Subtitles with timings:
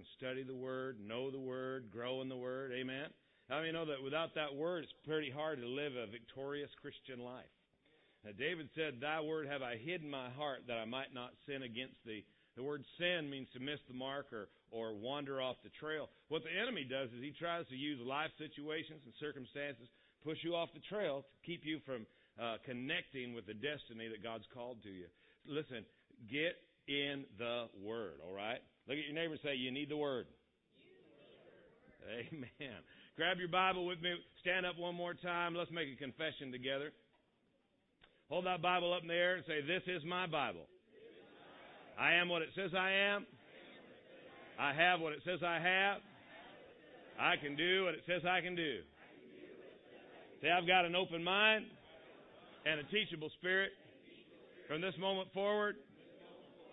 [0.00, 2.72] and study the Word, know the Word, grow in the Word.
[2.72, 3.12] Amen.
[3.52, 7.20] How many know that without that Word, it's pretty hard to live a victorious Christian
[7.20, 7.52] life?
[8.24, 11.36] Now, David said, Thy Word have I hid in my heart that I might not
[11.44, 12.24] sin against thee.
[12.56, 16.08] The word sin means to miss the mark or, or wander off the trail.
[16.28, 19.84] What the enemy does is he tries to use life situations and circumstances,
[20.24, 22.06] push you off the trail to keep you from
[22.40, 25.06] uh, connecting with the destiny that God's called to you.
[25.44, 25.84] Listen,
[26.28, 26.56] get
[26.88, 28.60] in the Word, all right?
[28.90, 30.26] Look at your neighbor and say, You need the Word.
[32.10, 32.82] Amen.
[33.16, 34.10] Grab your Bible with me.
[34.40, 35.54] Stand up one more time.
[35.54, 36.90] Let's make a confession together.
[38.30, 40.66] Hold that Bible up in the air and say, This is my Bible.
[42.00, 43.26] I am what it says I am.
[44.58, 45.98] I have what it says I have.
[47.14, 48.80] I can do what it says I can do.
[50.42, 51.64] Say, I've got an open mind
[52.66, 53.70] and a teachable spirit.
[54.66, 55.76] From this moment forward,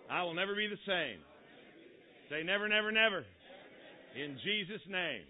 [0.10, 1.22] I will never be the same.
[2.30, 3.24] Say, never, never, never.
[4.16, 5.24] In Jesus' name.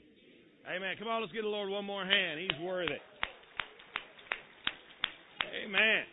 [0.65, 0.95] Amen.
[0.97, 2.39] Come on, let's give the Lord one more hand.
[2.39, 3.01] He's worth it.
[5.63, 6.03] Amen.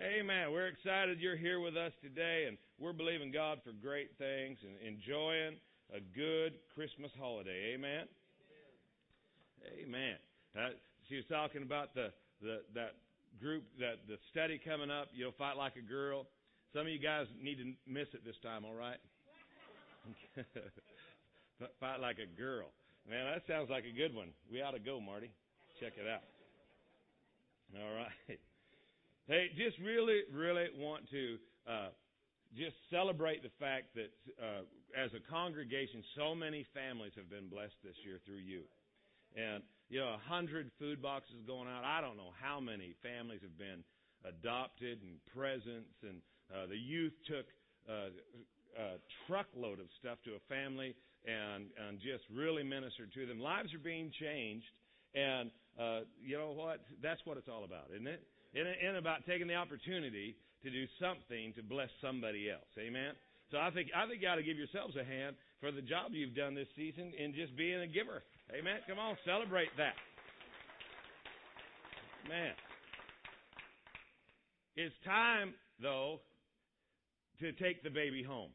[0.00, 0.50] Amen.
[0.50, 4.80] We're excited you're here with us today, and we're believing God for great things and
[4.80, 5.56] enjoying
[5.92, 7.74] a good Christmas holiday.
[7.74, 8.08] Amen.
[9.78, 10.16] Amen.
[10.56, 10.72] Uh,
[11.08, 12.08] she was talking about the,
[12.40, 12.96] the that
[13.40, 15.08] group that the study coming up.
[15.12, 16.26] You'll fight like a girl.
[16.72, 18.64] Some of you guys need to miss it this time.
[18.64, 18.98] All right.
[21.80, 22.68] fight like a girl.
[23.08, 24.28] Man, that sounds like a good one.
[24.50, 25.30] We ought to go, Marty.
[25.80, 26.22] Check it out.
[27.76, 28.38] All right.
[29.26, 31.88] Hey, just really, really want to uh,
[32.52, 37.72] just celebrate the fact that uh, as a congregation, so many families have been blessed
[37.82, 38.68] this year through you.
[39.32, 41.88] And, you know, a hundred food boxes going out.
[41.88, 43.80] I don't know how many families have been
[44.28, 45.96] adopted and presents.
[46.04, 46.20] And
[46.52, 47.48] uh, the youth took
[47.88, 48.12] uh,
[48.78, 50.94] a truckload of stuff to a family
[51.24, 53.40] and, and just really ministered to them.
[53.40, 54.66] Lives are being changed.
[55.14, 56.80] And, uh, you know what?
[57.02, 58.22] That's what it's all about, isn't it?
[58.54, 62.70] and about taking the opportunity to do something to bless somebody else.
[62.78, 63.12] Amen.
[63.50, 66.12] So I think I think you ought to give yourselves a hand for the job
[66.12, 68.22] you've done this season in just being a giver.
[68.56, 68.78] Amen.
[68.88, 69.94] Come on, celebrate that.
[72.28, 72.54] Man.
[74.76, 76.20] It's time, though,
[77.40, 78.50] to take the baby home.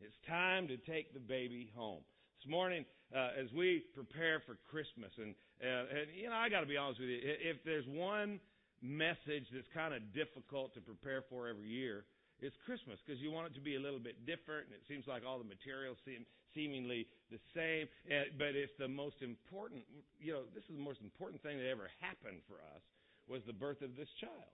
[0.00, 2.04] It's time to take the baby home.
[2.36, 2.84] This morning,
[3.16, 5.32] uh, as we prepare for Christmas, and,
[5.64, 8.40] uh, and you know, I got to be honest with you, if there's one
[8.84, 12.04] message that's kind of difficult to prepare for every year
[12.44, 15.08] is Christmas because you want it to be a little bit different, and it seems
[15.08, 17.88] like all the materials seem seemingly the same.
[18.36, 19.80] but it's the most important.
[20.20, 22.84] You know, this is the most important thing that ever happened for us
[23.24, 24.52] was the birth of this child,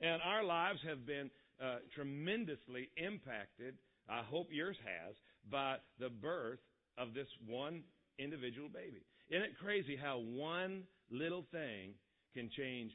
[0.00, 1.28] and our lives have been
[1.60, 3.76] uh, tremendously impacted.
[4.08, 5.14] I hope yours has
[5.50, 6.60] by the birth
[6.98, 7.82] of this one
[8.18, 9.02] individual baby.
[9.30, 11.94] Isn't it crazy how one little thing
[12.34, 12.92] can change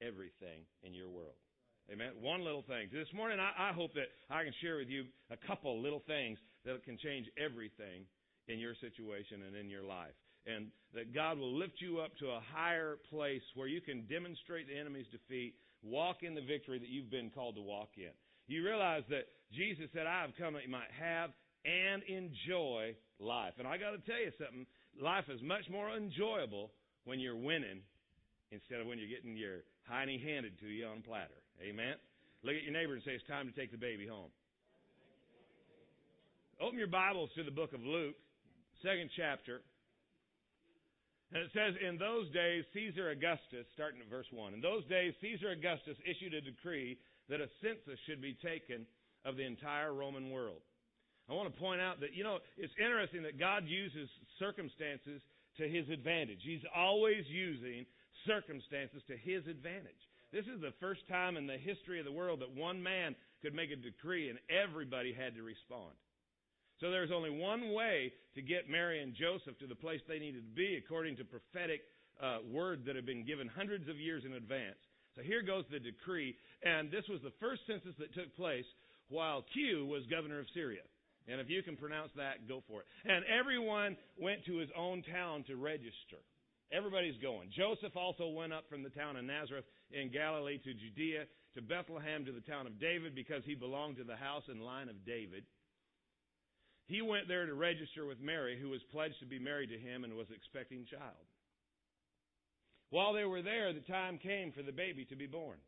[0.00, 1.36] everything in your world.
[1.92, 2.12] Amen.
[2.20, 2.88] One little thing.
[2.92, 6.38] This morning, I, I hope that I can share with you a couple little things
[6.64, 8.08] that can change everything
[8.48, 10.16] in your situation and in your life.
[10.46, 14.68] And that God will lift you up to a higher place where you can demonstrate
[14.68, 18.12] the enemy's defeat, walk in the victory that you've been called to walk in.
[18.46, 21.30] You realize that Jesus said, I have come that you might have
[21.64, 23.54] and enjoy life.
[23.58, 24.66] And I got to tell you something
[25.00, 26.70] life is much more enjoyable
[27.04, 27.80] when you're winning
[28.52, 31.40] instead of when you're getting your hiney handed to you on a platter.
[31.62, 31.94] Amen?
[32.42, 34.30] Look at your neighbor and say, It's time to take the baby home.
[36.60, 38.14] Open your Bibles to the book of Luke,
[38.82, 39.60] second chapter.
[41.32, 45.14] And it says, In those days, Caesar Augustus, starting at verse 1, in those days,
[45.20, 48.86] Caesar Augustus issued a decree that a census should be taken
[49.24, 50.60] of the entire Roman world.
[51.28, 54.08] I want to point out that, you know, it's interesting that God uses
[54.38, 55.22] circumstances
[55.56, 56.40] to his advantage.
[56.44, 57.86] He's always using
[58.26, 60.00] circumstances to his advantage.
[60.32, 63.54] This is the first time in the history of the world that one man could
[63.54, 65.94] make a decree and everybody had to respond.
[66.80, 70.42] So there's only one way to get Mary and Joseph to the place they needed
[70.42, 71.82] to be according to prophetic
[72.20, 74.76] uh, word that had been given hundreds of years in advance.
[75.16, 78.66] So here goes the decree, and this was the first census that took place
[79.08, 80.82] while Q was governor of Syria.
[81.28, 82.86] And if you can pronounce that, go for it.
[83.04, 86.20] And everyone went to his own town to register.
[86.72, 87.50] Everybody's going.
[87.54, 91.24] Joseph also went up from the town of Nazareth in Galilee to Judea,
[91.54, 94.88] to Bethlehem, to the town of David, because he belonged to the house and line
[94.88, 95.44] of David.
[96.86, 100.04] He went there to register with Mary, who was pledged to be married to him
[100.04, 101.24] and was expecting child.
[102.94, 105.58] While they were there, the time came for the baby to be born.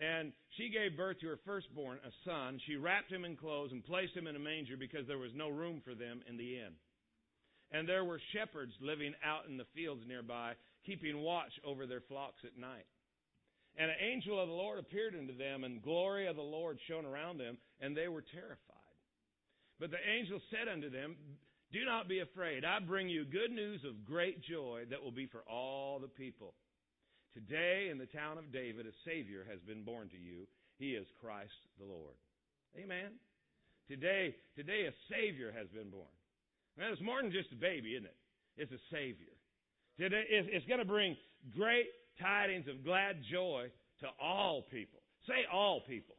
[0.00, 2.58] and she gave birth to her firstborn, a son.
[2.66, 5.50] She wrapped him in clothes and placed him in a manger because there was no
[5.50, 6.72] room for them in the inn.
[7.70, 10.54] And there were shepherds living out in the fields nearby,
[10.86, 12.86] keeping watch over their flocks at night.
[13.76, 17.04] And an angel of the Lord appeared unto them, and glory of the Lord shone
[17.04, 18.96] around them, and they were terrified.
[19.78, 21.14] But the angel said unto them,
[21.72, 22.64] Do not be afraid.
[22.66, 26.52] I bring you good news of great joy that will be for all the people.
[27.32, 30.44] Today in the town of David, a Savior has been born to you.
[30.78, 32.12] He is Christ the Lord.
[32.76, 33.16] Amen.
[33.88, 36.12] Today, today a Savior has been born.
[36.76, 38.16] Man, it's more than just a baby, isn't it?
[38.56, 39.32] It's a Savior.
[39.98, 41.16] Today, it's going to bring
[41.56, 41.88] great
[42.20, 45.00] tidings of glad joy to all people.
[45.26, 46.16] Say all people.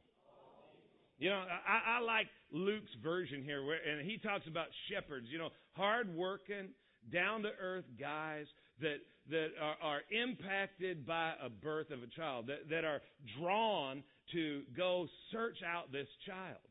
[1.19, 5.27] You know, I, I like Luke's version here, where, and he talks about shepherds.
[5.29, 6.69] You know, hard working,
[7.11, 8.45] down to earth guys
[8.79, 8.97] that
[9.29, 13.01] that are, are impacted by a birth of a child, that that are
[13.39, 16.61] drawn to go search out this child.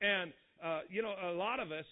[0.00, 0.32] And
[0.64, 1.84] uh, you know, a lot of us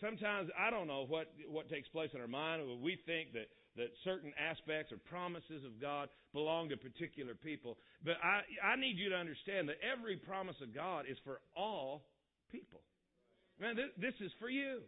[0.00, 2.62] sometimes I don't know what what takes place in our mind.
[2.82, 7.76] We think that that certain aspects or promises of God belong to particular people.
[8.04, 12.04] But I I need you to understand that every promise of God is for all
[12.50, 12.80] people.
[13.60, 14.80] Man, this, this is for you.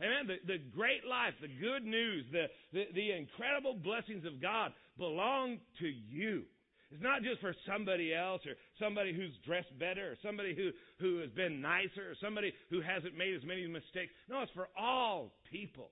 [0.00, 0.26] Amen.
[0.26, 5.58] The, the great life, the good news, the, the, the incredible blessings of God belong
[5.80, 6.42] to you.
[6.90, 10.70] It's not just for somebody else or somebody who's dressed better or somebody who,
[11.00, 14.12] who has been nicer or somebody who hasn't made as many mistakes.
[14.28, 15.90] No, it's for all people.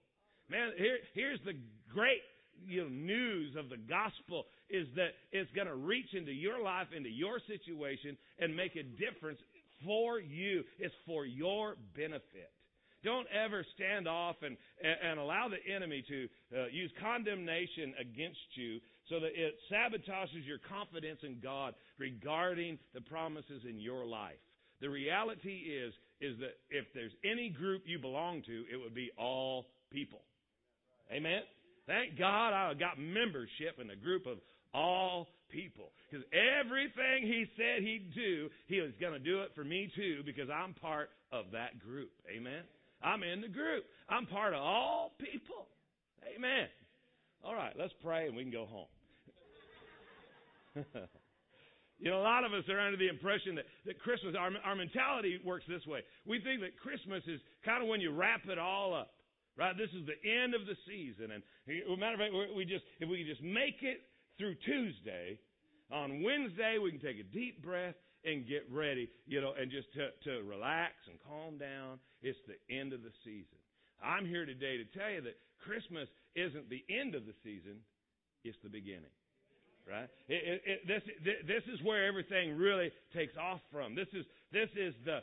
[0.50, 1.56] Man, here, here's the
[1.94, 2.20] great
[2.66, 6.88] you know, news of the gospel is that it's going to reach into your life,
[6.94, 9.40] into your situation, and make a difference
[9.84, 10.64] for you.
[10.78, 12.52] It's for your benefit.
[13.02, 18.78] Don't ever stand off and, and allow the enemy to uh, use condemnation against you
[19.08, 24.38] so that it sabotages your confidence in God regarding the promises in your life.
[24.80, 29.10] The reality is, is that if there's any group you belong to, it would be
[29.18, 30.20] all people.
[31.10, 31.40] Amen?
[31.86, 34.38] Thank God I got membership in a group of
[34.72, 35.92] all people.
[36.08, 40.22] Because everything he said he'd do, he was going to do it for me too
[40.24, 42.10] because I'm part of that group.
[42.34, 42.62] Amen?
[43.02, 43.84] I'm in the group.
[44.08, 45.66] I'm part of all people.
[46.36, 46.68] Amen.
[47.42, 48.86] All right, let's pray and we can go home.
[51.98, 54.76] you know, a lot of us are under the impression that, that Christmas, our, our
[54.76, 56.00] mentality works this way.
[56.26, 59.10] We think that Christmas is kind of when you wrap it all up.
[59.58, 59.76] Right?
[59.76, 61.32] This is the end of the season.
[61.32, 61.42] And
[61.98, 64.00] matter of fact, we just, if we just make it
[64.40, 65.38] through Tuesday,
[65.92, 67.94] on Wednesday we can take a deep breath
[68.24, 72.00] and get ready, you know, and just to, to relax and calm down.
[72.22, 73.60] It's the end of the season.
[74.02, 77.84] I'm here today to tell you that Christmas isn't the end of the season,
[78.42, 79.12] it's the beginning.
[79.88, 80.08] Right?
[80.28, 81.02] It, it, it, this,
[81.46, 83.94] this is where everything really takes off from.
[83.94, 85.20] This is, this is the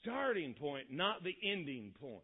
[0.00, 2.22] starting point, not the ending point.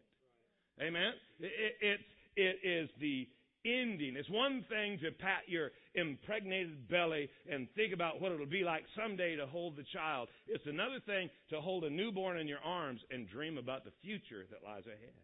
[0.81, 1.13] Amen?
[1.41, 2.03] It, it's,
[2.37, 3.27] it is the
[3.65, 4.16] ending.
[4.27, 8.83] It's one thing to pat your impregnated belly and think about what it'll be like
[9.01, 10.29] someday to hold the child.
[10.49, 14.45] It's another thing to hold a newborn in your arms and dream about the future
[14.51, 15.15] that lies ahead.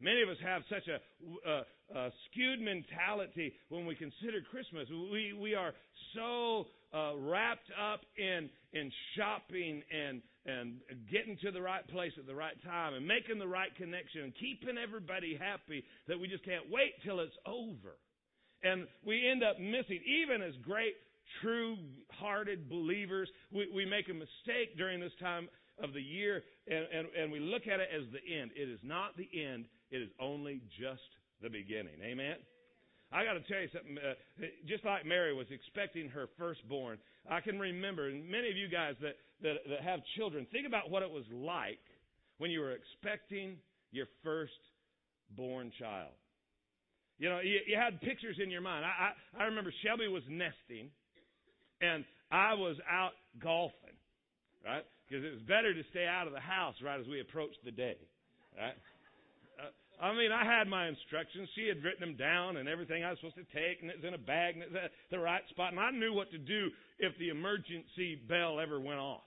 [0.00, 4.88] Many of us have such a, a, a skewed mentality when we consider Christmas.
[4.90, 5.74] We, we are
[6.14, 10.80] so uh, wrapped up in, in shopping and, and
[11.12, 14.32] getting to the right place at the right time and making the right connection and
[14.40, 17.96] keeping everybody happy that we just can't wait till it's over.
[18.66, 20.94] And we end up missing, even as great,
[21.42, 21.76] true
[22.10, 25.48] hearted believers, we, we make a mistake during this time
[25.82, 28.50] of the year and, and, and we look at it as the end.
[28.56, 31.02] It is not the end, it is only just
[31.42, 32.00] the beginning.
[32.02, 32.36] Amen?
[33.12, 33.98] I got to tell you something.
[33.98, 36.98] Uh, just like Mary was expecting her firstborn,
[37.30, 40.90] I can remember, and many of you guys that, that, that have children, think about
[40.90, 41.78] what it was like
[42.38, 43.56] when you were expecting
[43.92, 46.12] your firstborn child.
[47.18, 48.84] You know, you, you had pictures in your mind.
[48.84, 50.90] I, I, I remember Shelby was nesting,
[51.80, 53.96] and I was out golfing,
[54.64, 54.84] right?
[55.08, 57.70] Because it was better to stay out of the house right as we approached the
[57.70, 57.96] day,
[58.58, 58.76] right?
[59.56, 61.48] Uh, I mean, I had my instructions.
[61.54, 64.04] She had written them down and everything I was supposed to take, and it was
[64.04, 65.72] in a bag, and it was at the right spot.
[65.72, 66.68] And I knew what to do
[66.98, 69.24] if the emergency bell ever went off.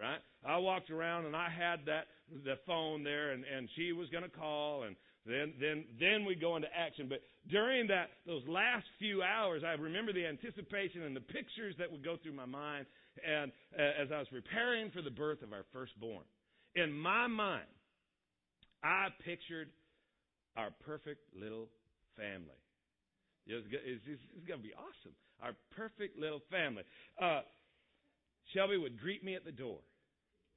[0.00, 0.20] Right?
[0.46, 2.06] I walked around and I had that
[2.44, 4.96] the phone there, and and she was going to call, and
[5.26, 7.06] then then then we go into action.
[7.08, 11.90] But during that those last few hours, I remember the anticipation and the pictures that
[11.90, 12.86] would go through my mind,
[13.26, 16.24] and uh, as I was preparing for the birth of our firstborn,
[16.74, 17.68] in my mind,
[18.82, 19.68] I pictured
[20.56, 21.68] our perfect little
[22.16, 22.56] family.
[23.46, 23.66] It's,
[24.46, 25.14] going to be awesome.
[25.42, 26.84] Our perfect little family.
[27.20, 27.40] Uh,
[28.54, 29.78] Shelby would greet me at the door.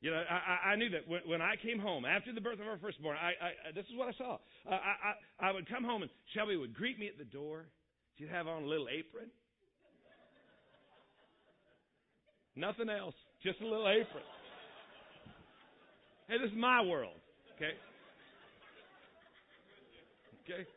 [0.04, 2.78] You know, I, I knew that when, I came home after the birth of our
[2.78, 4.38] firstborn, I, I, this is what I saw.
[4.70, 7.68] I, I, I would come home and Shelby would greet me at the door.
[8.20, 9.32] She'd have on a little apron.
[12.58, 14.28] Nothing else, just a little apron.
[16.28, 17.16] Hey, this is my world,
[17.56, 17.72] okay?
[20.44, 20.68] Okay?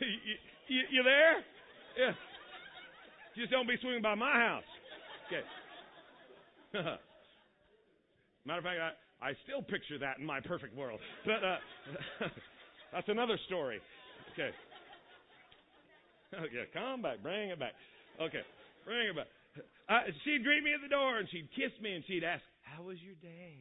[0.00, 0.34] you,
[0.66, 1.44] you, you there?
[1.96, 2.12] Yeah.
[3.36, 4.64] Just don't be swinging by my house.
[5.30, 6.98] Okay.
[8.48, 11.00] Matter of fact, I, I still picture that in my perfect world.
[11.28, 11.60] But uh,
[12.92, 13.76] that's another story.
[14.32, 14.56] Okay.
[16.32, 17.22] Okay, come back.
[17.22, 17.76] Bring it back.
[18.16, 18.40] Okay.
[18.86, 19.28] Bring it back.
[19.84, 22.82] Uh, she'd greet me at the door and she'd kiss me and she'd ask, How
[22.84, 23.60] was your day?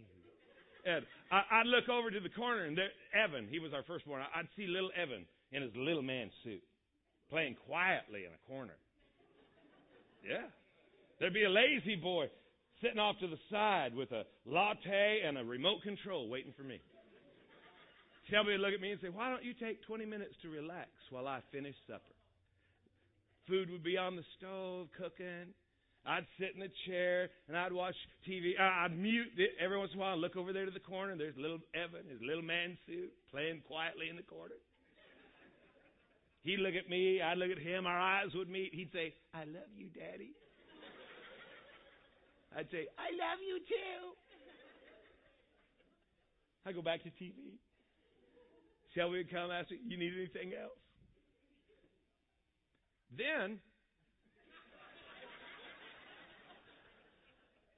[0.86, 1.04] And
[1.36, 4.24] I, I'd look over to the corner and there, Evan, he was our firstborn.
[4.34, 6.64] I'd see little Evan in his little man suit
[7.30, 8.80] playing quietly in a corner.
[10.24, 10.48] Yeah.
[11.20, 12.28] There'd be a lazy boy
[12.82, 16.80] sitting off to the side with a latte and a remote control waiting for me.
[18.30, 20.90] Shelby would look at me and say, Why don't you take 20 minutes to relax
[21.10, 22.04] while I finish supper?
[23.48, 25.56] Food would be on the stove cooking.
[26.06, 27.96] I'd sit in a chair and I'd watch
[28.28, 28.60] TV.
[28.60, 31.16] I'd mute it every once in a while and look over there to the corner.
[31.18, 34.56] There's little Evan, his little man suit, playing quietly in the corner.
[36.44, 38.74] He'd look at me, I'd look at him, our eyes would meet.
[38.74, 40.32] He'd say, I love you, Daddy.
[42.58, 44.18] I'd say, I love you too.
[46.66, 47.54] I go back to TV.
[48.96, 50.74] Shelby would come ask me, You need anything else?
[53.16, 53.60] Then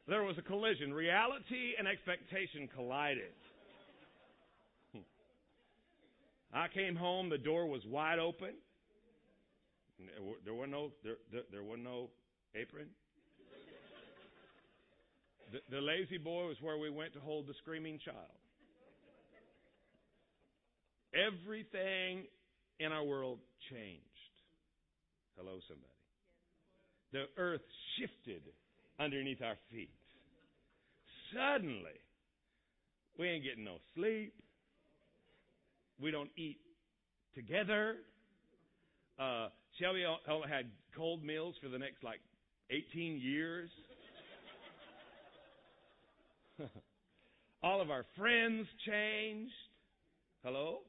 [0.07, 0.93] there was a collision.
[0.93, 3.35] Reality and expectation collided.
[6.53, 8.55] I came home, the door was wide open.
[10.45, 12.09] There was no there, there, there was no
[12.55, 12.87] apron.
[15.51, 18.17] The, the lazy boy was where we went to hold the screaming child.
[21.13, 22.25] Everything
[22.79, 23.39] in our world
[23.71, 24.03] changed.
[25.37, 25.87] Hello, somebody.
[27.11, 27.61] The earth
[27.97, 28.43] shifted
[28.99, 29.89] underneath our feet.
[31.33, 31.97] Suddenly,
[33.17, 34.33] we ain't getting no sleep.
[35.99, 36.59] We don't eat
[37.33, 37.95] together.
[39.19, 40.03] Uh, Shelby
[40.47, 40.65] had
[40.95, 42.19] cold meals for the next like
[42.69, 43.69] 18 years.
[47.63, 49.53] All of our friends changed.
[50.43, 50.79] Hello?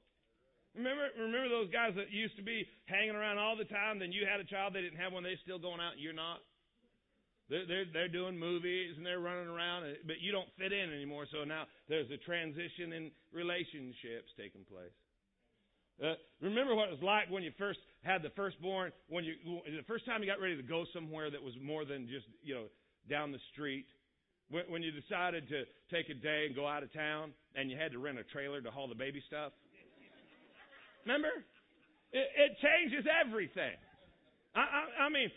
[0.75, 3.99] Remember, remember those guys that used to be hanging around all the time?
[3.99, 6.15] Then you had a child, they didn't have one, they're still going out, and you're
[6.15, 6.39] not.
[7.51, 11.27] They're, they're, they're doing movies and they're running around, but you don't fit in anymore.
[11.33, 14.95] So now there's a transition in relationships taking place.
[15.99, 19.35] Uh, remember what it was like when you first had the firstborn, when you
[19.67, 22.55] the first time you got ready to go somewhere that was more than just you
[22.55, 22.67] know
[23.11, 23.85] down the street.
[24.51, 25.63] When, you decided to
[25.95, 28.61] take a day and go out of town, and you had to rent a trailer
[28.61, 29.53] to haul the baby stuff.
[31.07, 31.31] Remember?
[32.11, 33.79] It, it changes everything.
[34.55, 35.31] I, I, I mean,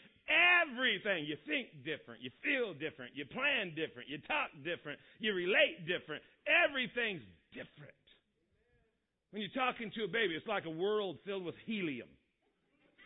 [0.65, 1.29] everything.
[1.29, 2.25] You think different.
[2.25, 3.13] You feel different.
[3.13, 4.09] You plan different.
[4.09, 4.97] You talk different.
[5.21, 6.25] You relate different.
[6.49, 7.21] Everything's
[7.53, 7.93] different.
[9.29, 12.09] When you're talking to a baby, it's like a world filled with helium.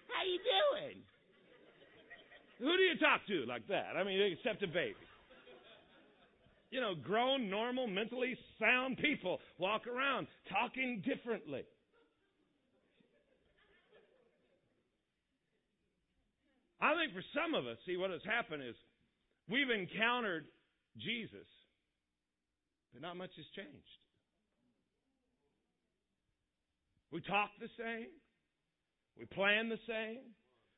[0.07, 0.99] How you doing?
[2.59, 3.95] Who do you talk to like that?
[3.95, 5.06] I mean, except a baby.
[6.69, 11.63] You know, grown, normal, mentally sound people walk around talking differently.
[16.79, 18.75] I think for some of us, see, what has happened is
[19.50, 20.45] we've encountered
[20.97, 21.47] Jesus,
[22.93, 23.97] but not much has changed.
[27.12, 28.12] We talk the same,
[29.17, 30.19] we plan the same,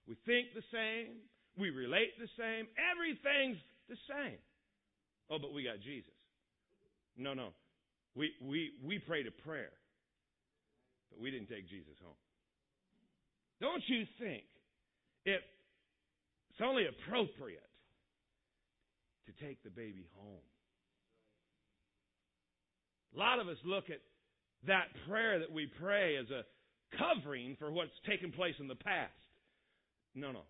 [0.08, 1.20] we think the same,
[1.58, 3.58] we relate the same, everything's
[3.90, 4.38] the same.
[5.30, 6.14] Oh, but we got Jesus.
[7.18, 7.50] No, no.
[8.16, 9.72] We, we, we prayed a prayer,
[11.12, 12.18] but we didn't take Jesus home.
[13.62, 14.44] Don't you think
[15.26, 15.42] it
[16.50, 17.62] it's only appropriate
[19.28, 20.44] to take the baby home.
[23.16, 24.02] A lot of us look at
[24.68, 26.44] that prayer that we pray as a
[26.98, 29.14] covering for what's taken place in the past.
[30.16, 30.42] No, no.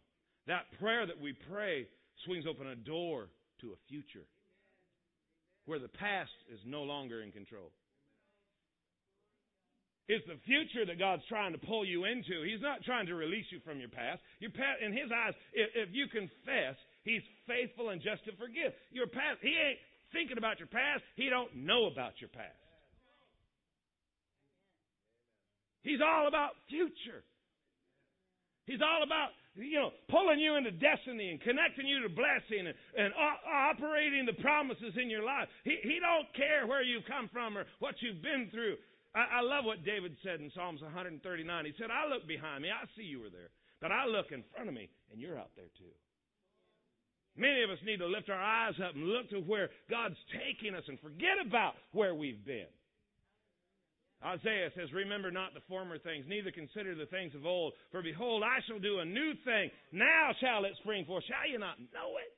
[0.47, 1.87] That prayer that we pray
[2.25, 3.27] swings open a door
[3.61, 4.25] to a future
[5.69, 7.69] where the past is no longer in control.
[10.09, 12.41] It's the future that God's trying to pull you into.
[12.41, 14.25] He's not trying to release you from your past.
[14.41, 16.73] Your past in His eyes, if, if you confess,
[17.05, 18.73] He's faithful and just to forgive.
[18.89, 19.77] Your past, He ain't
[20.11, 21.05] thinking about your past.
[21.13, 22.57] He don't know about your past.
[25.85, 27.21] He's all about future.
[28.65, 32.75] He's all about you know, pulling you into destiny and connecting you to blessing and,
[32.97, 35.47] and o- operating the promises in your life.
[35.63, 38.77] He, he don't care where you've come from or what you've been through.
[39.15, 41.21] I, I love what David said in Psalms 139.
[41.65, 42.69] He said, I look behind me.
[42.69, 43.49] I see you were there.
[43.81, 45.93] But I look in front of me, and you're out there too.
[47.37, 50.75] Many of us need to lift our eyes up and look to where God's taking
[50.75, 52.67] us and forget about where we've been.
[54.23, 57.73] Isaiah says, Remember not the former things, neither consider the things of old.
[57.91, 59.71] For behold, I shall do a new thing.
[59.91, 61.23] Now shall it spring forth.
[61.23, 62.35] Shall you not know it?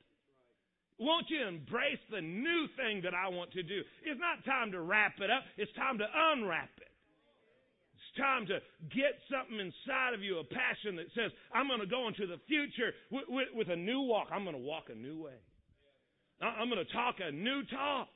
[1.02, 3.82] Won't you embrace the new thing that I want to do?
[4.06, 6.94] It's not time to wrap it up, it's time to unwrap it.
[7.98, 8.62] It's time to
[8.94, 12.38] get something inside of you, a passion that says, I'm going to go into the
[12.46, 14.28] future with, with, with a new walk.
[14.30, 15.42] I'm going to walk a new way.
[16.42, 18.10] I'm going to talk a new talk.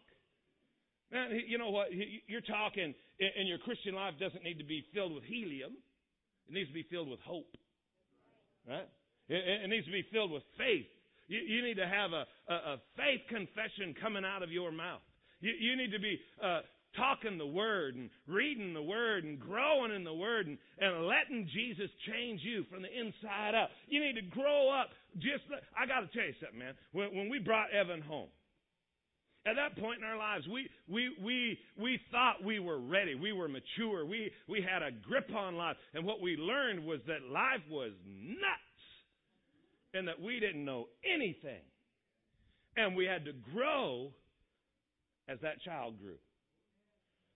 [1.11, 1.87] Man, you know what?
[2.27, 5.73] You're talking, and your Christian life doesn't need to be filled with helium.
[6.47, 7.55] It needs to be filled with hope.
[8.67, 8.87] Right?
[9.29, 10.85] It, needs to be filled with faith.
[11.27, 15.01] You, need to have a, a, faith confession coming out of your mouth.
[15.41, 16.61] You, need to be uh,
[16.95, 21.49] talking the Word and reading the Word and growing in the Word and, and letting
[21.53, 23.69] Jesus change you from the inside out.
[23.87, 24.89] You need to grow up.
[25.17, 25.43] Just,
[25.77, 26.73] I got to tell you something, man.
[26.91, 28.29] When we brought Evan home,
[29.45, 33.13] at that point in our lives, we, we, we, we thought we were ready.
[33.13, 34.03] We were mature.
[34.05, 35.77] We, we had a grip on life.
[35.93, 38.83] And what we learned was that life was nuts
[39.93, 41.61] and that we didn't know anything.
[42.75, 44.11] And we had to grow
[45.29, 46.17] as that child grew.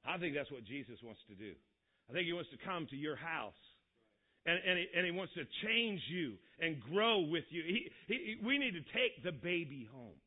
[0.05, 1.53] I think that's what Jesus wants to do.
[2.09, 3.53] I think he wants to come to your house.
[4.45, 7.61] And, and, he, and he wants to change you and grow with you.
[7.61, 10.17] He, he, we need to take the baby home.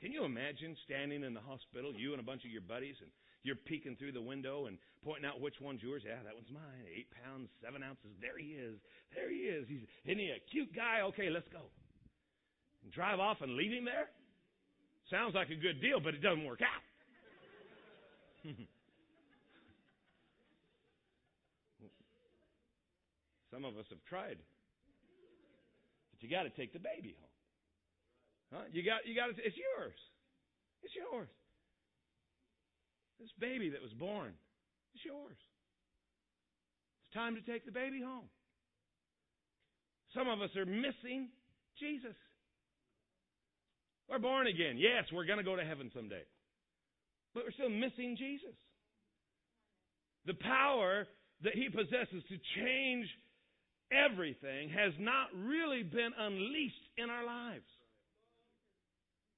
[0.00, 3.10] Can you imagine standing in the hospital, you and a bunch of your buddies, and
[3.42, 6.02] you're peeking through the window and pointing out which one's yours?
[6.04, 6.84] Yeah, that one's mine.
[6.92, 8.12] Eight pounds, seven ounces.
[8.20, 8.76] There he is.
[9.14, 9.64] There he is.
[9.68, 11.00] He's, isn't he a cute guy?
[11.08, 11.70] Okay, let's go.
[12.84, 14.10] And drive off and leave him there?
[15.08, 16.84] Sounds like a good deal, but it doesn't work out.
[23.50, 24.36] Some of us have tried.
[26.12, 27.35] But you got to take the baby home.
[28.52, 28.64] Huh?
[28.72, 29.98] You got, you got to, it's yours.
[30.82, 31.28] It's yours.
[33.18, 34.32] This baby that was born,
[34.94, 35.36] it's yours.
[37.02, 38.28] It's time to take the baby home.
[40.14, 41.28] Some of us are missing
[41.80, 42.16] Jesus.
[44.08, 44.76] We're born again.
[44.78, 46.22] Yes, we're going to go to heaven someday.
[47.34, 48.56] But we're still missing Jesus.
[50.26, 51.06] The power
[51.42, 53.06] that he possesses to change
[53.92, 57.66] everything has not really been unleashed in our lives.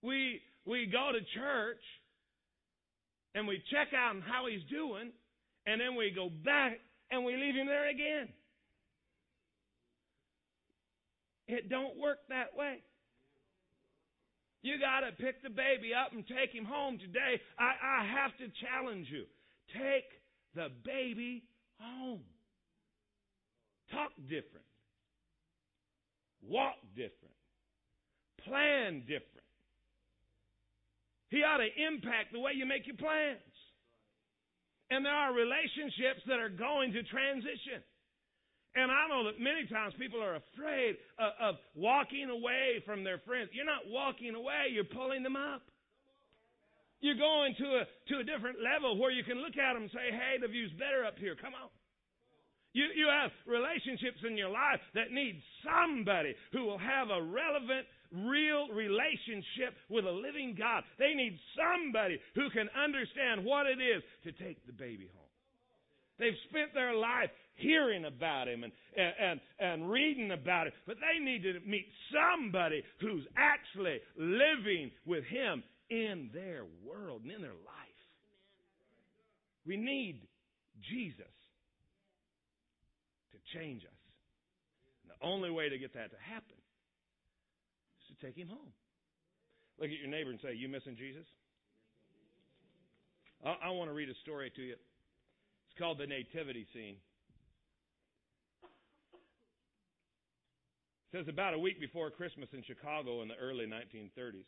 [0.02, 1.82] We, we go to church
[3.34, 5.12] and we check out how he's doing,
[5.66, 6.78] and then we go back
[7.10, 8.28] and we leave him there again.
[11.46, 12.82] It don't work that way.
[14.62, 17.40] You got to pick the baby up and take him home today.
[17.58, 19.24] I, I have to challenge you.
[19.72, 20.08] Take
[20.54, 21.44] the baby
[21.80, 22.20] home.
[23.92, 24.66] Talk different.
[26.42, 27.34] Walk different.
[28.44, 29.47] Plan different.
[31.30, 33.42] He ought to impact the way you make your plans.
[34.90, 37.84] And there are relationships that are going to transition.
[38.76, 43.18] And I know that many times people are afraid of, of, walking away from their
[43.24, 43.50] friends.
[43.52, 45.62] You're not walking away, you're pulling them up.
[47.00, 49.92] You're going to a, to a different level where you can look at them and
[49.92, 51.36] say, hey, the view's better up here.
[51.36, 51.70] Come on.
[52.72, 57.86] You, you have relationships in your life that need somebody who will have a relevant
[58.12, 60.84] real relationship with a living God.
[60.98, 65.24] They need somebody who can understand what it is to take the baby home.
[66.18, 71.22] They've spent their life hearing about him and, and, and reading about it, but they
[71.22, 77.50] need to meet somebody who's actually living with him in their world and in their
[77.50, 77.76] life.
[79.66, 80.22] We need
[80.90, 81.34] Jesus
[83.32, 83.90] to change us.
[85.02, 86.56] And the only way to get that to happen
[88.20, 88.72] take him home.
[89.78, 91.26] Look at your neighbor and say, You missing Jesus?
[93.44, 94.74] I, I want to read a story to you.
[94.74, 96.96] It's called The Nativity Scene.
[101.12, 104.44] It says about a week before Christmas in Chicago in the early 1930s,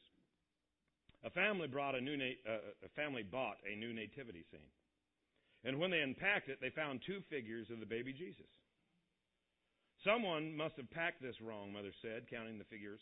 [1.25, 4.69] a family brought a new na- uh, a family bought a new nativity scene.
[5.65, 8.49] And when they unpacked it, they found two figures of the baby Jesus.
[10.05, 13.01] Someone must have packed this wrong, Mother said, counting the figures.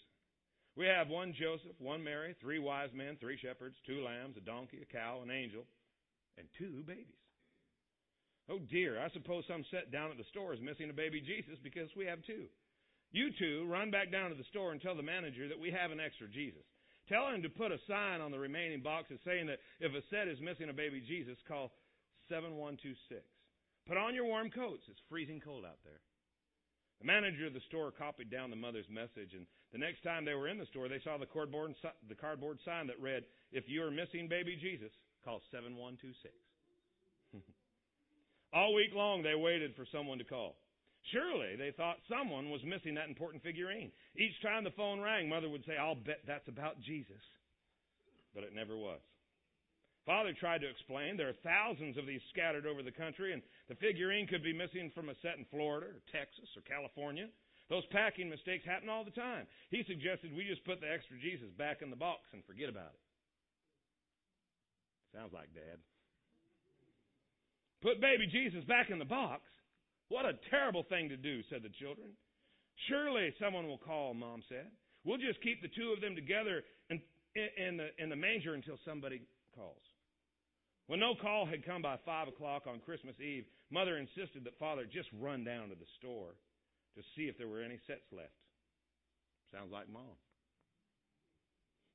[0.79, 4.79] We have one Joseph, one Mary, three wise men, three shepherds, two lambs, a donkey,
[4.79, 5.67] a cow, an angel,
[6.39, 7.19] and two babies.
[8.47, 11.59] Oh dear, I suppose some set down at the store is missing a baby Jesus
[11.67, 12.47] because we have two.
[13.11, 15.91] You two run back down to the store and tell the manager that we have
[15.91, 16.63] an extra Jesus.
[17.11, 20.29] Tell him to put a sign on the remaining boxes saying that if a set
[20.29, 21.75] is missing a baby Jesus, call
[22.31, 23.19] 7126.
[23.89, 24.87] Put on your warm coats.
[24.87, 25.99] It's freezing cold out there.
[27.01, 30.35] The manager of the store copied down the mother's message, and the next time they
[30.35, 31.75] were in the store, they saw the cardboard,
[32.09, 34.91] the cardboard sign that read, If you are missing baby Jesus,
[35.25, 36.33] call 7126.
[38.55, 40.57] All week long, they waited for someone to call.
[41.13, 43.93] Surely they thought someone was missing that important figurine.
[44.17, 47.23] Each time the phone rang, Mother would say, I'll bet that's about Jesus.
[48.35, 49.01] But it never was.
[50.09, 53.77] Father tried to explain there are thousands of these scattered over the country, and the
[53.77, 57.29] figurine could be missing from a set in Florida or Texas or California.
[57.69, 59.47] Those packing mistakes happen all the time.
[59.71, 62.97] He suggested we just put the extra Jesus back in the box and forget about
[62.97, 63.03] it.
[65.13, 65.77] Sounds like Dad.
[67.83, 69.43] Put baby Jesus back in the box?
[70.09, 72.09] What a terrible thing to do, said the children.
[72.89, 74.73] Surely someone will call, Mom said.
[75.05, 77.01] We'll just keep the two of them together in,
[77.37, 79.21] in, the, in the manger until somebody
[79.55, 79.83] calls.
[80.87, 84.85] When no call had come by 5 o'clock on Christmas Eve, Mother insisted that Father
[84.85, 86.33] just run down to the store
[86.97, 88.33] to see if there were any sets left.
[89.53, 90.17] Sounds like Mom.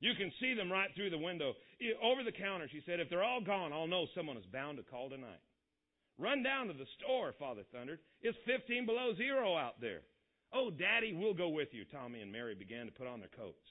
[0.00, 1.54] You can see them right through the window.
[2.02, 4.84] Over the counter, she said, if they're all gone, I'll know someone is bound to
[4.84, 5.40] call tonight.
[6.18, 8.00] Run down to the store, Father thundered.
[8.22, 10.02] It's 15 below zero out there.
[10.52, 11.84] Oh, Daddy, we'll go with you.
[11.90, 13.66] Tommy and Mary began to put on their coats.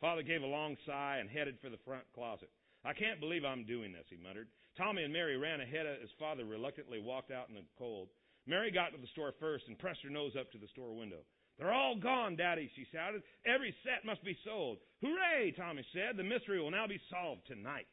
[0.00, 2.50] Father gave a long sigh and headed for the front closet.
[2.84, 4.48] I can't believe I'm doing this, he muttered.
[4.76, 8.08] Tommy and Mary ran ahead as father reluctantly walked out in the cold.
[8.48, 11.20] Mary got to the store first and pressed her nose up to the store window.
[11.58, 13.22] They're all gone, Daddy, she shouted.
[13.44, 14.78] Every set must be sold.
[15.02, 16.16] Hooray, Tommy said.
[16.16, 17.86] The mystery will now be solved tonight.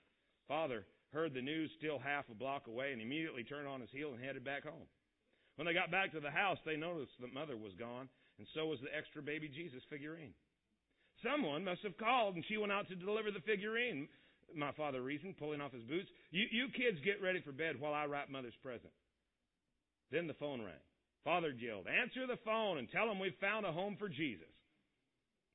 [0.48, 4.14] Father heard the news still half a block away and immediately turned on his heel
[4.14, 4.88] and headed back home.
[5.58, 8.68] When they got back to the house, they noticed that mother was gone, and so
[8.68, 10.36] was the extra baby Jesus figurine.
[11.24, 14.08] Someone must have called, and she went out to deliver the figurine,
[14.54, 16.10] my father reasoned, pulling off his boots.
[16.32, 18.92] You, you kids get ready for bed while I wrap mother's present.
[20.12, 20.84] Then the phone rang.
[21.24, 24.52] Father yelled, Answer the phone and tell them we've found a home for Jesus.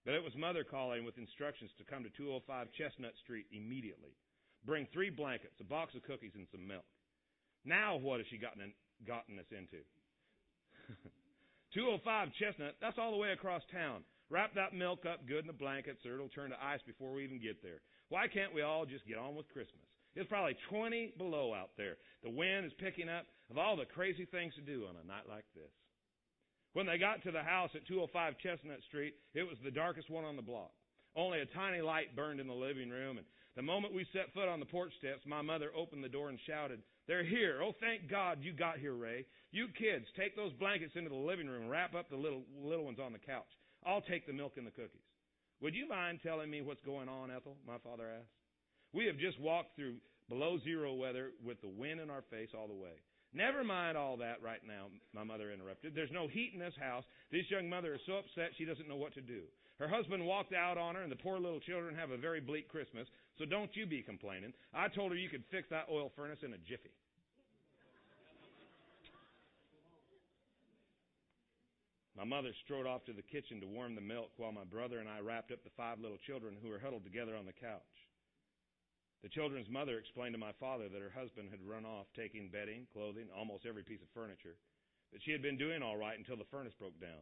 [0.04, 4.16] But it was mother calling with instructions to come to 205 Chestnut Street immediately.
[4.66, 6.84] Bring three blankets, a box of cookies, and some milk.
[7.64, 8.72] Now what has she gotten, in,
[9.06, 9.84] gotten us into?
[11.74, 14.02] 205 Chestnut, that's all the way across town.
[14.30, 17.24] Wrap that milk up good in the blankets or it'll turn to ice before we
[17.24, 17.82] even get there.
[18.08, 19.86] Why can't we all just get on with Christmas?
[20.14, 21.96] It's probably 20 below out there.
[22.22, 25.28] The wind is picking up of all the crazy things to do on a night
[25.28, 25.70] like this.
[26.72, 30.24] When they got to the house at 205 Chestnut Street, it was the darkest one
[30.24, 30.70] on the block.
[31.16, 34.46] Only a tiny light burned in the living room, and the moment we set foot
[34.46, 37.60] on the porch steps, my mother opened the door and shouted, They're here.
[37.60, 39.26] Oh, thank God you got here, Ray.
[39.50, 42.84] You kids, take those blankets into the living room and wrap up the little, little
[42.84, 43.50] ones on the couch.
[43.84, 45.02] I'll take the milk and the cookies.
[45.60, 47.56] Would you mind telling me what's going on, Ethel?
[47.66, 48.30] My father asked.
[48.92, 49.96] We have just walked through
[50.28, 53.02] below zero weather with the wind in our face all the way.
[53.32, 55.94] Never mind all that right now, my mother interrupted.
[55.94, 57.04] There's no heat in this house.
[57.30, 59.42] This young mother is so upset she doesn't know what to do.
[59.78, 62.68] Her husband walked out on her, and the poor little children have a very bleak
[62.68, 63.06] Christmas,
[63.38, 64.52] so don't you be complaining.
[64.74, 66.90] I told her you could fix that oil furnace in a jiffy.
[72.16, 75.08] My mother strode off to the kitchen to warm the milk while my brother and
[75.08, 77.80] I wrapped up the five little children who were huddled together on the couch.
[79.22, 82.88] The children's mother explained to my father that her husband had run off taking bedding,
[82.92, 84.56] clothing, almost every piece of furniture.
[85.12, 87.20] That she had been doing all right until the furnace broke down.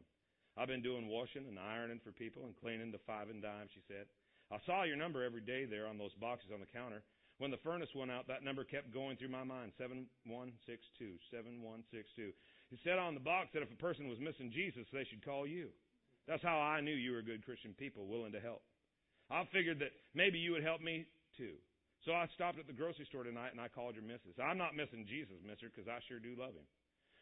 [0.57, 3.83] I've been doing washing and ironing for people and cleaning the five and dime, she
[3.89, 4.07] said.
[4.51, 7.03] I saw your number every day there on those boxes on the counter.
[7.39, 12.35] When the furnace went out, that number kept going through my mind 7162, 7162.
[12.71, 15.47] It said on the box that if a person was missing Jesus, they should call
[15.47, 15.71] you.
[16.27, 18.63] That's how I knew you were good Christian people willing to help.
[19.31, 21.07] I figured that maybe you would help me
[21.37, 21.55] too.
[22.07, 24.39] So I stopped at the grocery store tonight and I called your missus.
[24.39, 26.69] I'm not missing Jesus, mister, because I sure do love him.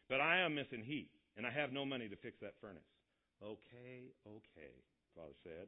[0.08, 2.86] But I am missing heat, and I have no money to fix that furnace.
[3.42, 4.74] Okay, okay,
[5.16, 5.66] Father said.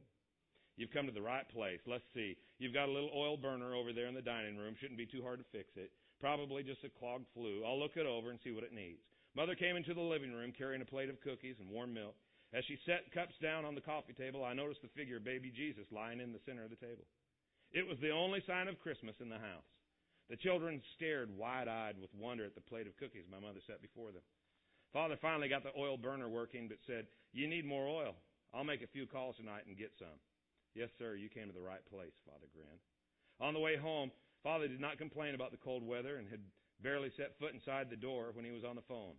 [0.78, 1.82] You've come to the right place.
[1.90, 2.38] Let's see.
[2.62, 4.78] You've got a little oil burner over there in the dining room.
[4.78, 5.90] Shouldn't be too hard to fix it.
[6.20, 7.66] Probably just a clogged flue.
[7.66, 9.02] I'll look it over and see what it needs.
[9.34, 12.14] Mother came into the living room carrying a plate of cookies and warm milk.
[12.54, 15.50] As she set cups down on the coffee table, I noticed the figure of baby
[15.50, 17.04] Jesus lying in the center of the table.
[17.72, 19.68] It was the only sign of Christmas in the house.
[20.30, 23.80] The children stared wide eyed with wonder at the plate of cookies my mother set
[23.80, 24.24] before them.
[24.92, 28.14] Father finally got the oil burner working, but said, You need more oil.
[28.54, 30.16] I'll make a few calls tonight and get some.
[30.74, 32.80] Yes, sir, you came to the right place, Father grinned.
[33.40, 34.10] On the way home,
[34.42, 36.40] Father did not complain about the cold weather and had
[36.82, 39.14] barely set foot inside the door when he was on the phone.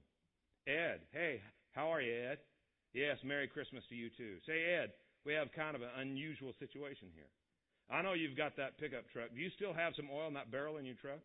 [0.67, 2.39] Ed, hey, how are you, Ed?
[2.93, 4.37] Yes, Merry Christmas to you too.
[4.45, 4.91] Say, Ed,
[5.25, 7.29] we have kind of an unusual situation here.
[7.89, 9.33] I know you've got that pickup truck.
[9.33, 11.19] Do you still have some oil in that barrel in your truck?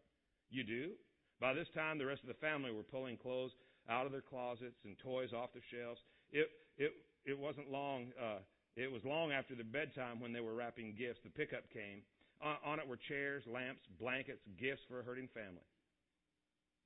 [0.50, 0.92] You do?
[1.40, 3.52] By this time, the rest of the family were pulling clothes
[3.88, 6.00] out of their closets and toys off the shelves.
[6.32, 6.48] It,
[6.78, 6.92] it,
[7.26, 8.40] it wasn't long, uh,
[8.76, 11.20] it was long after their bedtime when they were wrapping gifts.
[11.22, 12.00] The pickup came.
[12.40, 15.68] On, on it were chairs, lamps, blankets, gifts for a hurting family.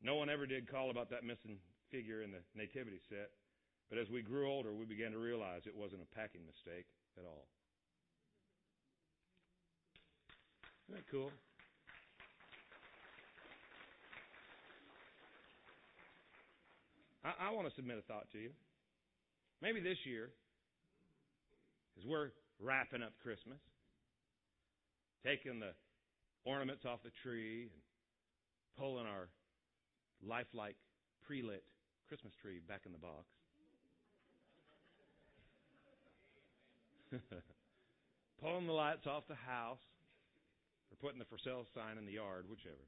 [0.03, 1.59] No one ever did call about that missing
[1.91, 3.31] figure in the nativity set.
[3.91, 6.87] But as we grew older, we began to realize it wasn't a packing mistake
[7.17, 7.47] at all.
[11.11, 11.31] Cool?
[17.25, 18.51] I, I want to submit a thought to you.
[19.63, 20.31] Maybe this year,
[21.99, 23.59] as we're wrapping up Christmas,
[25.25, 25.73] taking the
[26.45, 27.83] ornaments off the tree and
[28.79, 29.29] pulling our
[30.27, 30.77] lifelike
[31.27, 31.65] pre-lit
[32.09, 33.25] Christmas tree back in the box.
[38.43, 39.79] pulling the lights off the house
[40.91, 42.87] or putting the for sale sign in the yard, whichever.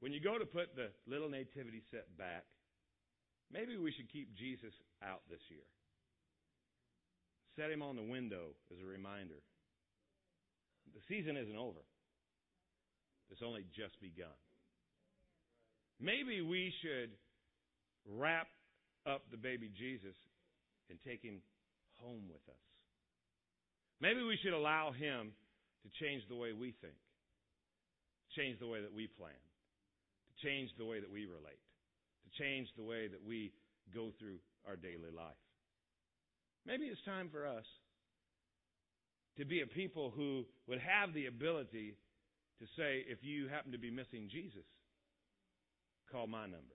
[0.00, 2.44] When you go to put the little nativity set back,
[3.52, 5.64] maybe we should keep Jesus out this year.
[7.56, 9.40] Set him on the window as a reminder.
[10.94, 11.80] The season isn't over.
[13.30, 14.36] It's only just begun.
[15.98, 17.10] Maybe we should
[18.04, 18.46] wrap
[19.06, 20.14] up the baby Jesus
[20.90, 21.40] and take him
[21.94, 22.64] home with us.
[24.00, 25.32] Maybe we should allow him
[25.86, 26.98] to change the way we think,
[28.34, 31.62] change the way that we plan, to change the way that we relate,
[32.26, 33.52] to change the way that we
[33.94, 35.38] go through our daily life.
[36.66, 37.64] Maybe it's time for us
[39.38, 41.94] to be a people who would have the ability
[42.58, 44.66] to say, if you happen to be missing Jesus,
[46.10, 46.74] call my number.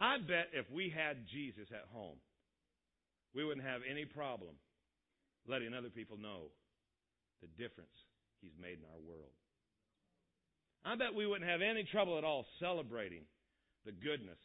[0.00, 2.18] I bet if we had Jesus at home,
[3.34, 4.54] we wouldn't have any problem
[5.48, 6.52] letting other people know
[7.40, 7.94] the difference
[8.40, 9.32] he's made in our world.
[10.84, 13.22] I bet we wouldn't have any trouble at all celebrating
[13.84, 14.38] the goodness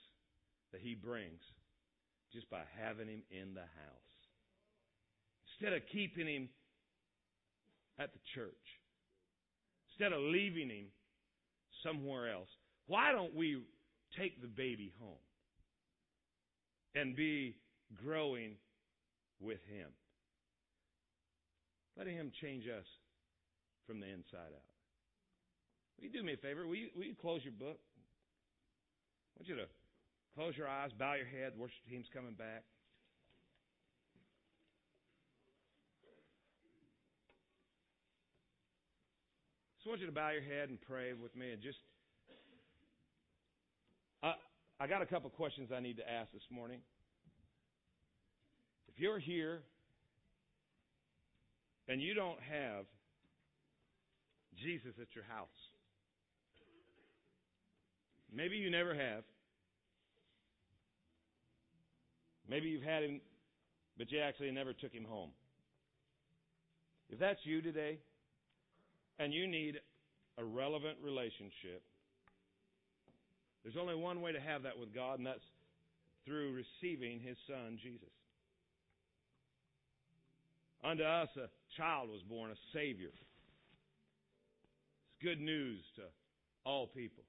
[0.72, 1.42] that he brings
[2.32, 4.14] just by having him in the house.
[5.54, 6.50] Instead of keeping him
[8.00, 8.66] at the church,
[9.92, 10.86] instead of leaving him
[11.84, 12.50] somewhere else,
[12.88, 13.62] why don't we
[14.18, 15.24] take the baby home
[16.96, 17.56] and be
[18.04, 18.56] growing
[19.40, 19.88] with him?
[21.98, 22.86] Letting him change us
[23.86, 24.70] from the inside out.
[25.98, 26.66] Will you do me a favor?
[26.66, 27.78] Will you, will you close your book?
[27.78, 29.68] I want you to
[30.36, 31.54] close your eyes, bow your head.
[31.56, 32.64] The worship team's coming back.
[39.84, 41.78] So I want you to bow your head and pray with me and just.
[44.24, 44.34] I,
[44.80, 46.80] I got a couple questions I need to ask this morning.
[48.88, 49.62] If you're here
[51.88, 52.86] and you don't have
[54.62, 55.48] Jesus at your house,
[58.34, 59.24] maybe you never have.
[62.50, 63.22] Maybe you've had him,
[63.98, 65.32] but you actually never took him home.
[67.10, 68.00] If that's you today,
[69.20, 69.80] and you need
[70.38, 71.84] a relevant relationship,
[73.64, 75.46] there's only one way to have that with God, and that's
[76.26, 78.10] through receiving His Son, Jesus.
[80.84, 83.10] Unto us a child was born, a Savior.
[85.08, 86.04] It's good news to
[86.66, 87.24] all people.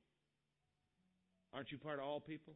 [1.53, 2.55] Aren't you part of all people?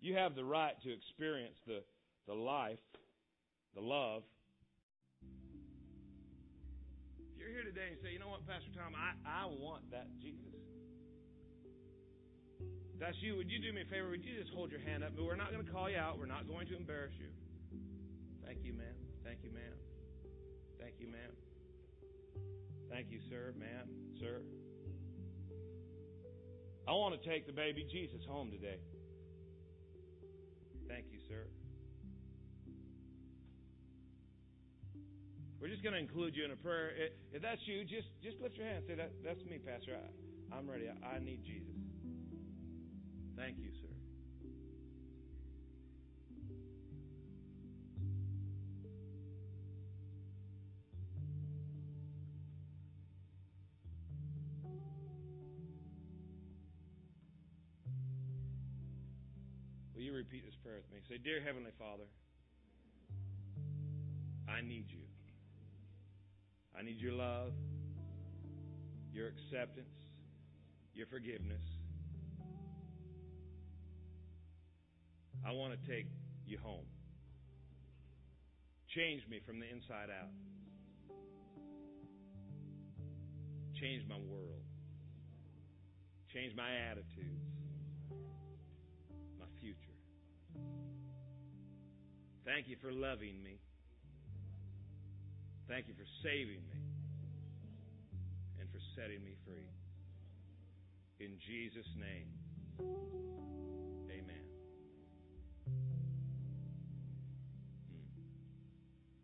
[0.00, 1.82] You have the right to experience the,
[2.26, 2.78] the life,
[3.74, 4.22] the love,
[7.38, 10.10] If you're here today and say, you know what, Pastor Thom, I, I want that
[10.18, 10.58] Jesus.
[12.58, 13.36] If that's you.
[13.36, 14.10] Would you do me a favor?
[14.10, 15.14] Would you just hold your hand up?
[15.14, 16.18] But we're not going to call you out.
[16.18, 17.30] We're not going to embarrass you.
[18.44, 19.07] Thank you, ma'am.
[19.28, 19.76] Thank you, ma'am.
[20.80, 21.36] Thank you, ma'am.
[22.88, 23.84] Thank you, sir, ma'am,
[24.18, 24.40] sir.
[26.88, 28.80] I want to take the baby Jesus home today.
[30.88, 31.44] Thank you, sir.
[35.60, 36.92] We're just going to include you in a prayer.
[37.30, 38.84] If that's you, just just lift your hand.
[38.88, 39.92] Say that that's me, Pastor.
[39.92, 40.88] I, I'm ready.
[40.88, 41.76] I, I need Jesus.
[43.36, 43.87] Thank you, sir.
[60.62, 61.00] Prayer with me?
[61.08, 62.04] Say, Dear Heavenly Father,
[64.48, 65.04] I need you.
[66.78, 67.52] I need your love,
[69.12, 69.94] your acceptance,
[70.94, 71.62] your forgiveness.
[75.46, 76.06] I want to take
[76.46, 76.86] you home.
[78.94, 80.30] Change me from the inside out.
[83.80, 84.62] Change my world.
[86.32, 87.47] Change my attitudes.
[92.48, 93.60] Thank you for loving me.
[95.68, 96.80] Thank you for saving me
[98.58, 99.68] and for setting me free.
[101.20, 102.32] In Jesus' name,
[104.08, 104.44] amen.
[107.92, 108.08] Hmm.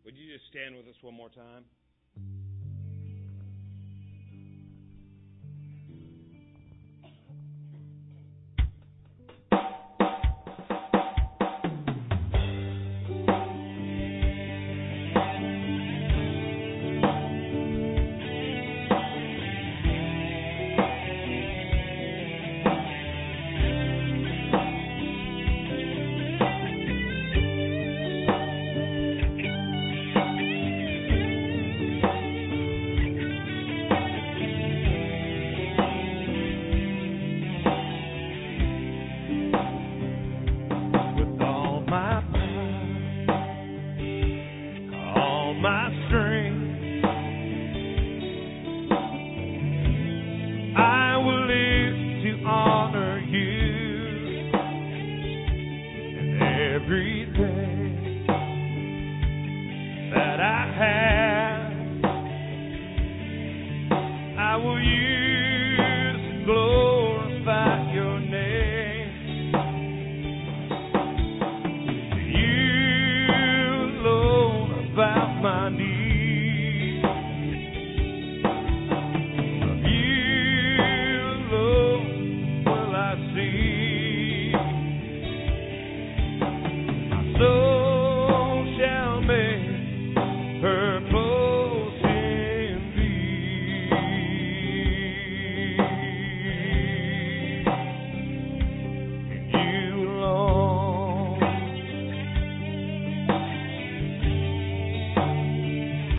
[0.05, 1.65] Would you just stand with us one more time?